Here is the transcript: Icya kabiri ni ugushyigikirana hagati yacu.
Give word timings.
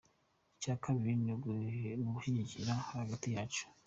Icya 0.55 0.75
kabiri 0.83 1.13
ni 1.23 1.31
ugushyigikirana 2.07 2.87
hagati 2.93 3.27
yacu. 3.35 3.63